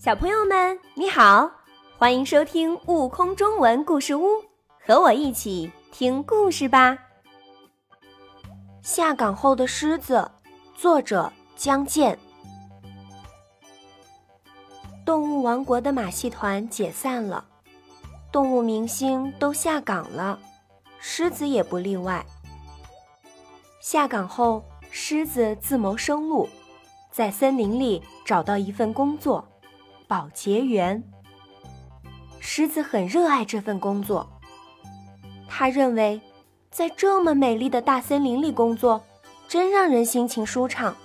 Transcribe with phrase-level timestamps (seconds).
[0.00, 1.50] 小朋友们，你好，
[1.98, 4.28] 欢迎收听《悟空中文故事屋》，
[4.82, 6.96] 和我一起听故事吧。
[8.80, 10.26] 下岗后的狮子，
[10.74, 12.18] 作者江健。
[15.04, 17.44] 动物王国的马戏团解散了，
[18.32, 20.38] 动物明星都下岗了，
[20.98, 22.24] 狮子也不例外。
[23.82, 26.48] 下岗后，狮子自谋生路，
[27.12, 29.46] 在森林里找到一份工作。
[30.10, 31.00] 保洁员。
[32.40, 34.28] 狮子很热爱这份工作。
[35.48, 36.20] 他认为，
[36.68, 39.00] 在这么美丽的大森林里工作，
[39.46, 40.96] 真让人心情舒畅。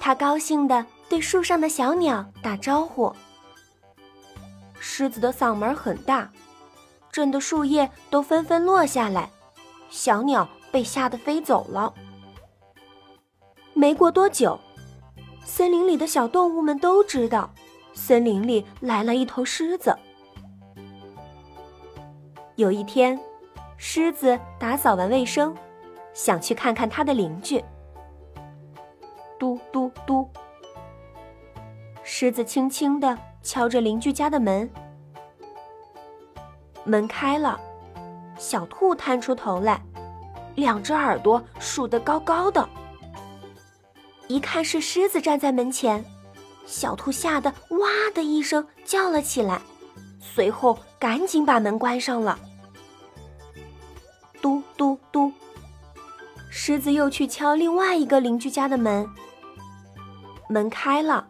[0.00, 3.14] 他高兴地对树上的小鸟打招呼。
[4.80, 6.28] 狮子的嗓门很大，
[7.12, 9.30] 震得树叶都纷纷落下来，
[9.88, 11.94] 小鸟被吓得飞走了。
[13.72, 14.58] 没过多久。
[15.44, 17.50] 森林里的小动物们都知道，
[17.92, 19.96] 森林里来了一头狮子。
[22.56, 23.18] 有一天，
[23.76, 25.54] 狮子打扫完卫生，
[26.14, 27.62] 想去看看他的邻居。
[29.38, 30.28] 嘟嘟嘟，
[32.02, 34.70] 狮子轻轻地敲着邻居家的门，
[36.84, 37.58] 门开了，
[38.38, 39.82] 小兔探出头来，
[40.54, 42.66] 两只耳朵竖得高高的。
[44.32, 46.02] 一看是狮子站在门前，
[46.64, 49.60] 小兔吓得哇的一声叫了起来，
[50.22, 52.38] 随后赶紧把门关上了。
[54.40, 55.30] 嘟嘟嘟，
[56.48, 59.06] 狮子又去敲另外一个邻居家的门，
[60.48, 61.28] 门开了，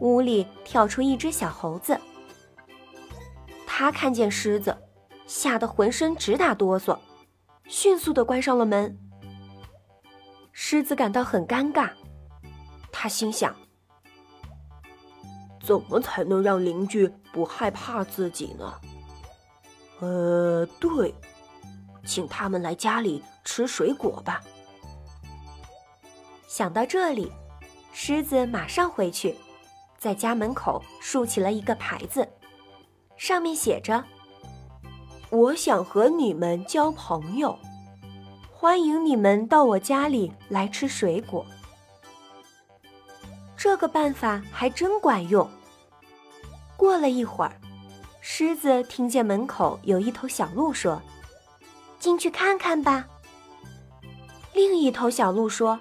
[0.00, 1.96] 屋里跳出一只小猴子。
[3.68, 4.76] 他看见狮子，
[5.28, 6.98] 吓得浑身直打哆嗦，
[7.68, 8.98] 迅速的关上了门。
[10.50, 11.88] 狮子感到很尴尬。
[12.98, 13.54] 他心想
[15.60, 18.72] ：“怎么才能让邻居不害怕自己呢？”
[20.00, 21.14] 呃，对，
[22.06, 24.42] 请他们来家里吃水果吧。
[26.48, 27.30] 想到这里，
[27.92, 29.36] 狮子马上回去，
[29.98, 32.26] 在家门口竖起了一个牌子，
[33.18, 34.02] 上面写着
[35.28, 37.58] ：“我想和你们交朋友，
[38.50, 41.44] 欢迎你们到我家里来吃水果。”
[43.56, 45.48] 这个办法还真管用。
[46.76, 47.52] 过了一会儿，
[48.20, 51.00] 狮子听见门口有一头小鹿说
[51.98, 53.06] ：“进去看看吧。”
[54.52, 55.80] 另一头小鹿说：“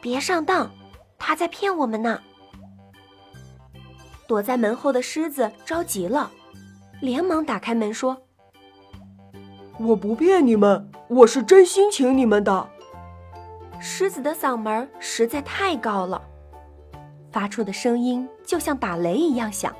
[0.00, 0.70] 别上当，
[1.18, 2.20] 他在骗我们呢。”
[4.28, 6.30] 躲在门后的狮子着急了，
[7.00, 8.16] 连忙打开门说
[9.78, 12.68] ：“我不骗你们，我是真心请你们的。”
[13.80, 16.22] 狮子的嗓门实在太高了。
[17.36, 19.70] 发出的声音就像打雷一样响，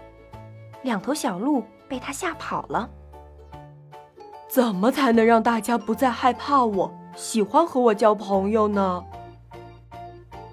[0.82, 2.86] 两头小鹿被他吓跑了。
[4.46, 9.02] 怎么才能让大家不再害怕我，喜欢和我交朋友呢？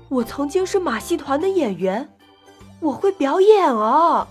[0.08, 2.10] 我曾经是马戏团的演员，
[2.80, 4.26] 我会表演啊！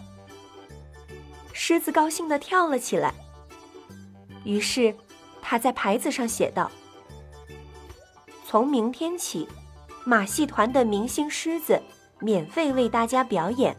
[1.52, 3.12] 狮子高兴地跳了起来。
[4.44, 4.94] 于是，
[5.42, 6.70] 他在牌子上写道
[8.48, 9.46] ：“从明天起，
[10.06, 11.78] 马戏团的明星狮子。”
[12.22, 13.76] 免费为大家表演，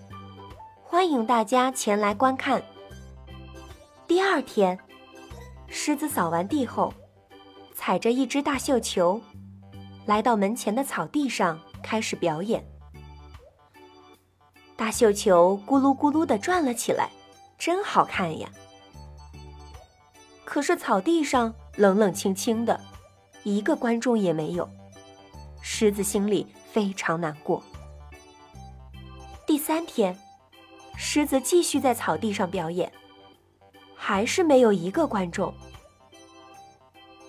[0.83, 2.61] 欢迎大家前来观看。
[4.05, 4.77] 第二天，
[5.67, 6.93] 狮子扫完地后，
[7.73, 9.21] 踩着一只大绣球，
[10.05, 12.61] 来到门前的草地上开始表演。
[14.75, 17.09] 大绣球咕噜咕噜地转了起来，
[17.57, 18.49] 真好看呀！
[20.43, 22.77] 可是草地上冷冷清清的，
[23.43, 24.69] 一个观众也没有，
[25.61, 27.63] 狮子心里非常难过。
[29.53, 30.17] 第三天，
[30.95, 32.91] 狮子继续在草地上表演，
[33.95, 35.53] 还是没有一个观众。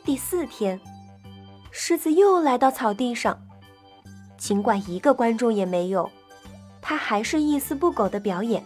[0.06, 0.80] 第四天，
[1.70, 3.38] 狮子又来到草地上，
[4.38, 6.10] 尽管一个观众也没有，
[6.80, 8.65] 他还是一丝不苟的表演。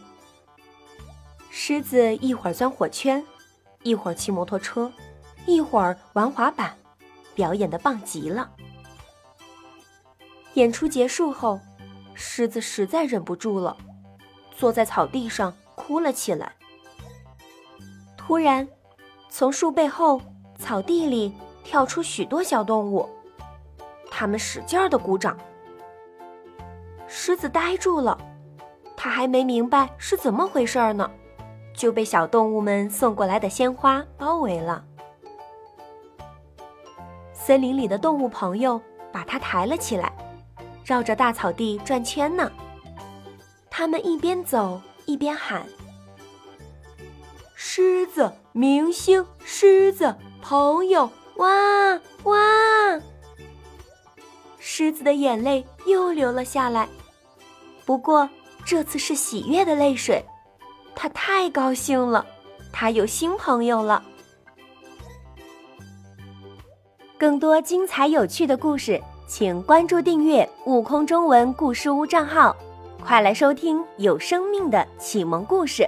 [1.51, 3.27] 狮子一会儿钻火圈，
[3.83, 4.93] 一会儿骑摩托车，
[5.47, 6.77] 一会儿玩滑板，
[7.35, 8.53] 表演的棒极了。
[10.55, 11.59] 演出结束后。
[12.21, 13.77] 狮子实在忍不住了，
[14.51, 16.53] 坐在草地上哭了起来。
[18.17, 18.67] 突然，
[19.31, 20.21] 从树背后、
[20.59, 21.33] 草地里
[21.63, 23.09] 跳出许多小动物，
[24.11, 25.39] 它们使劲儿的鼓掌。
[27.07, 28.19] 狮子呆住了，
[28.97, 31.09] 它还没明白是怎么回事呢，
[31.73, 34.85] 就被小动物们送过来的鲜花包围了。
[37.33, 38.81] 森林里的动物朋友
[39.13, 40.13] 把它抬了起来。
[40.89, 42.51] 绕着大草地转圈呢，
[43.69, 45.67] 他们一边走一边喊
[47.55, 51.47] ：“狮子明星，狮子朋友，哇
[52.23, 52.39] 哇！”
[54.59, 56.89] 狮子的眼泪又流了下来，
[57.85, 58.27] 不过
[58.65, 60.25] 这次是喜悦的泪水，
[60.95, 62.25] 他太高兴了，
[62.73, 64.03] 他有新朋友了。
[67.19, 72.57] 更多精彩有趣的故事，请关注订阅“悟空中文故事屋”账号，
[73.05, 75.87] 快来收听有生命的启蒙故事。